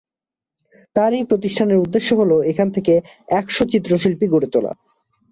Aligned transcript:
তার 0.95 1.11
এই 1.13 1.25
প্রতিষ্ঠানের 1.29 1.81
উদ্দেশ্য 1.81 2.09
হল 2.15 2.31
এখান 2.51 2.67
থেকে 2.71 2.93
একশ 3.31 3.57
চিত্রশিল্পী 3.71 4.25
গড়ে 4.27 4.47
তোলা। 4.53 4.71